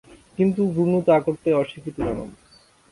কিন্তু 0.37 0.61
ব্রুনো 0.73 0.99
তা 1.07 1.15
করতে 1.25 1.49
অস্বীকৃতি 1.53 2.01
জানান। 2.07 2.29